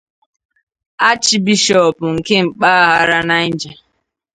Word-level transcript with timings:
Achịbishọọpụ 1.09 2.05
nke 2.15 2.35
mpaghara 2.47 3.19
Niger 3.29 3.77